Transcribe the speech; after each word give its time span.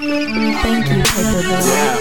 Thank 0.00 0.32
you, 0.32 1.04
Paper 1.04 1.44
Paperboy. 1.44 1.60
Yeah. 1.60 2.00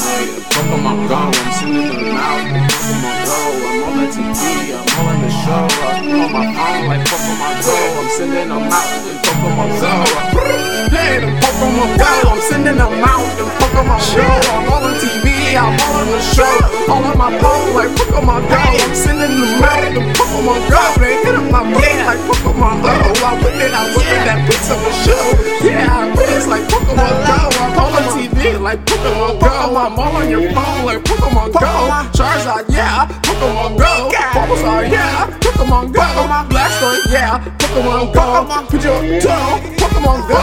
Hey, 0.00 0.32
Pokemon 0.48 1.12
Go, 1.12 1.14
I'm 1.14 1.28
the 1.28 2.08
mouth. 2.08 2.40
Pokemon 2.72 3.20
Go, 3.28 3.36
I'm 3.68 3.84
on 3.84 4.00
the 4.00 4.08
TV, 4.08 4.72
I'm 4.72 5.04
on 5.04 5.20
the 5.20 5.28
show. 5.28 5.68
I'm 5.84 6.08
on 6.08 6.32
my 6.32 6.48
phone 6.56 6.88
like 6.88 7.04
Go, 7.04 7.76
I'm 8.00 8.08
sending 8.16 8.48
out 8.48 8.64
in 8.64 9.20
Pokemon 9.20 9.70
Go. 9.76 9.92
Hey, 10.88 11.20
Go, 12.00 12.08
I'm 12.32 12.40
sending 12.48 12.80
them 12.80 13.04
out 13.04 13.28
in 13.36 13.44
Pokemon 13.60 14.00
Go. 14.16 14.24
I'm 14.48 14.72
on 14.72 14.88
the 14.88 14.96
TV, 14.96 15.52
I'm 15.52 15.76
on 15.84 16.08
the 16.08 16.20
show. 16.32 16.48
All 16.88 17.04
on 17.04 17.12
my 17.12 17.28
phone 17.44 17.76
like 17.76 17.92
Go, 17.92 18.24
I'm 18.24 18.94
sending 18.96 19.36
them 19.36 19.60
out 19.68 19.84
in 19.84 20.00
Pokemon 20.16 20.64
Go. 20.72 20.80
They 20.96 21.20
hit 21.20 21.36
up 21.36 21.44
my 21.52 21.60
brain 21.76 22.08
like 22.08 22.24
Pokemon 22.24 22.80
Go. 22.80 22.88
I 22.88 23.36
whip 23.36 23.52
it, 23.60 23.68
I 23.76 23.84
whip 23.92 24.08
it, 24.16 24.24
that 24.24 24.48
pizza 24.48 24.80
for 24.80 24.92
sure. 25.04 25.36
Yeah, 25.68 26.07
I 26.38 26.46
like 26.46 26.68
Pokemon 26.70 27.18
Go. 27.26 27.50
I'm 27.58 27.78
on 27.82 27.90
the 27.98 28.02
TV 28.14 28.60
like 28.62 28.78
Pokemon 28.86 29.40
Go. 29.40 29.50
I'm 29.50 29.98
all 29.98 30.22
on 30.22 30.30
your 30.30 30.46
phone 30.54 30.86
like 30.86 31.02
Pokemon 31.02 31.50
Go. 31.50 31.66
Charizard, 32.14 32.70
yeah. 32.70 33.10
Pokemon 33.26 33.74
Go. 33.74 34.08
Bulbasaur, 34.14 34.86
yeah. 34.88 35.26
Pokemon 35.42 35.92
Go. 35.92 36.06
Blastoise, 36.46 37.10
yeah. 37.10 37.42
Pokemon 37.58 38.14
Go. 38.14 38.46
Pidgeotto, 38.70 39.34
Pokemon 39.82 40.28
Go. 40.30 40.38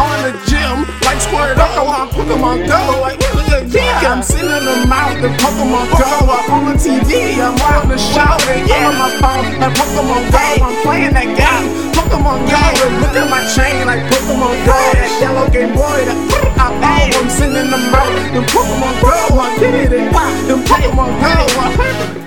All 0.00 0.16
in 0.16 0.32
the 0.32 0.40
gym 0.48 0.88
like 1.04 1.20
Squirtle. 1.20 1.92
I'm 1.92 2.08
Pokemon 2.08 2.64
Go. 2.66 2.80
Like 3.04 3.20
yeah, 3.68 4.00
I'm 4.16 4.22
sitting 4.22 4.48
in 4.48 4.64
the 4.64 4.86
mouth 4.88 5.22
of 5.22 5.30
Pokemon 5.44 5.92
Go. 5.92 6.08
I'm 6.24 6.52
on 6.56 6.72
the 6.72 6.80
TV. 6.80 7.36
I'm 7.36 7.52
on 7.60 7.88
the 7.92 7.98
show. 7.98 8.24
I'm 8.24 8.86
on 8.88 8.96
my 8.96 9.10
phone 9.20 9.60
like 9.60 9.76
Pokemon 9.76 10.24
Go. 10.32 10.64
I'm 10.64 10.74
playing 10.80 11.12
that 11.12 11.28
game. 11.36 11.92
Pokemon 11.92 12.48
Go. 12.48 12.64
Look 13.04 13.12
at 13.12 13.28
my 13.28 13.44
chain 13.52 13.86
like 13.86 14.00
Pokemon 14.08 14.64
Go. 14.64 14.93
Yellow 15.20 15.48
Game 15.50 15.72
Boy. 15.74 16.04
That 16.04 16.18
I'm 16.58 16.82
on. 16.82 17.14
I'm 17.14 17.30
sitting 17.30 17.56
in 17.56 17.70
the 17.70 17.78
mouth. 17.92 18.14
Pokemon 18.50 18.94
Go. 19.00 19.38
I 19.40 19.56
get 19.58 19.74
it. 19.74 19.92
and 19.92 20.48
The 20.48 20.56
Pokemon 20.66 21.10
Go. 21.22 21.34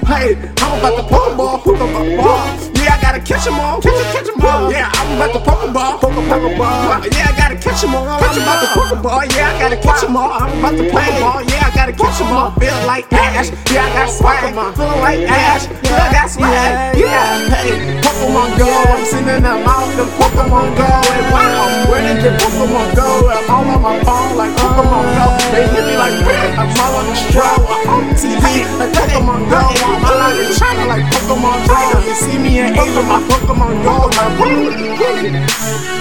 Hey, 0.08 0.36
I'm 0.64 0.80
about 0.80 0.96
to 0.96 1.04
Pokeball. 1.04 1.62
Who 1.64 1.72
the 1.78 1.86
ball? 2.18 2.48
Yeah, 2.80 2.96
I 2.96 3.02
gotta 3.02 3.20
catch 3.20 3.46
'em 3.48 3.60
all. 3.60 3.82
Catch 3.82 3.94
'em, 3.94 4.14
catch 4.16 4.30
'em 4.30 4.42
all. 4.46 4.72
Yeah, 4.72 4.90
I'm 4.94 5.16
about 5.20 5.34
to 5.34 5.40
Pokeball. 5.40 6.00
Poke, 6.00 6.14
Pokeball. 6.32 7.12
Yeah, 7.12 7.28
I 7.28 7.34
gotta 7.38 7.56
catch 7.58 7.84
'em 7.84 7.96
all. 7.96 8.08
I'm 8.08 8.22
about 8.24 8.62
to 8.64 8.68
Pokeball. 8.80 9.36
Yeah, 9.36 9.52
I 9.52 9.60
gotta 9.60 9.78
catch 9.78 10.04
'em 10.04 10.16
all. 10.16 10.32
I'm 10.32 10.60
about 10.60 10.78
to 10.78 10.84
Pokeball. 10.84 11.40
Yeah, 11.52 11.68
I 11.68 11.76
gotta 11.76 11.92
catch 11.94 12.22
'em 12.22 12.32
all. 12.32 12.52
Feel 12.60 12.80
like 12.88 13.06
Ash. 13.12 13.50
Yeah, 13.72 13.86
I 13.86 13.90
got 13.98 14.10
swag. 14.10 14.54
Feel 14.78 14.98
like 15.04 15.22
Ash. 15.30 15.64
Yeah, 15.84 16.08
I 16.10 16.14
got 16.14 16.30
swag. 16.32 16.98
Yeah, 16.98 17.50
hey, 17.54 18.00
Pokemon 18.02 18.58
Go. 18.58 18.70
I'm 18.96 19.06
sitting 19.06 19.28
in 19.28 19.44
the 19.44 19.56
mouth 19.68 20.00
of 20.00 20.08
Pokemon 20.18 20.68
Go. 20.78 20.88
And 20.88 21.26
wow, 21.34 21.57
Pokemon 21.98 22.96
go? 22.96 23.30
I'm 23.30 23.50
all 23.50 23.66
on 23.66 23.82
my 23.82 24.04
phone 24.04 24.38
like 24.38 24.54
Pokemon 24.58 25.06
Go. 25.18 25.26
They 25.52 25.66
hit 25.68 25.86
me 25.86 25.98
like 25.98 26.14
I'm 26.58 26.70
all 26.78 26.96
on 26.98 27.06
the 27.08 27.16
stroll. 27.16 27.66
I'm 27.74 27.90
on 27.90 28.04
TV 28.14 28.66
like 28.78 28.94
Pokemon 28.94 29.50
Go. 29.50 29.58
I'm 29.58 30.06
all 30.06 30.22
out 30.22 30.38
in 30.38 30.54
China 30.54 30.86
like 30.86 31.06
Pokemon 31.10 31.68
Go. 31.68 32.00
You 32.06 32.16
see 32.16 32.38
me 32.38 32.60
in 32.60 32.78
Asia, 32.78 33.02
my 33.02 33.20
Pokemon 33.26 33.84
Go. 33.84 34.10
My 34.14 34.28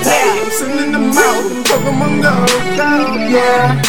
I'm 0.08 0.50
sitting 0.50 0.78
in 0.84 0.92
the 0.92 0.98
mouth 0.98 1.64
Pokemon 1.64 2.22
Go. 2.22 2.34
Yeah, 3.32 3.80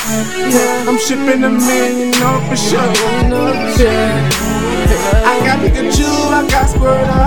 yeah. 0.47 0.87
I'm 0.87 0.97
shipping 0.97 1.41
them 1.41 1.59
in, 1.59 1.97
you 1.99 2.19
know 2.19 2.39
for 2.47 2.55
sure. 2.55 2.79
You 2.79 3.29
know, 3.29 3.51
yeah. 3.77 4.29
I 5.27 5.39
got 5.45 5.59
Pikachu, 5.59 6.07
I 6.31 6.47
got 6.49 6.67
Squirtle. 6.69 7.26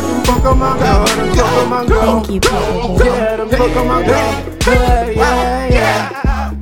Sitting 0.00 0.26
in 0.26 0.42
the 0.42 0.54
mouth 0.54 0.78
of 0.78 0.78
Pokemon 0.78 0.78
Go. 0.78 0.94
Pokemon 1.42 1.88
Go. 1.88 2.00
Thank 2.00 2.30
you, 2.30 2.40
Paperboy. 2.40 3.04
Yeah, 3.04 3.36
the 3.36 3.44
Pokemon 3.56 4.02
Go. 4.06 4.12
Yeah, 4.70 5.10
yeah, 5.10 5.68
yeah. 5.68 6.52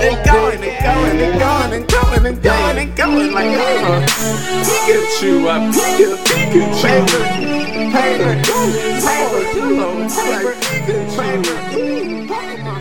And 0.00 0.16
going 0.24 0.62
and 0.62 0.78
going 0.84 1.20
and 1.20 1.38
going 1.38 1.72
and 1.74 1.86
going 1.88 2.26
and 2.26 2.42
going 2.42 2.78
and 2.78 2.96
going 2.96 3.32
like 3.32 3.58
uh, 3.58 4.06
Pikachu, 4.64 5.48
I 5.48 5.52
Pika, 5.72 6.16
Pikachu. 6.24 6.80
Favorite, 6.80 7.28
favorite, 7.92 8.46
favorite, 9.02 9.54
yellow, 9.56 10.08
favorite, 10.08 10.58
Pikachu. 10.58 11.16
Favorite, 11.16 11.48
Pokemon. 11.48 11.76
Favorite. 11.78 11.78
Thank 11.78 12.10
you, 12.10 12.26
Paperboy. 12.26 12.77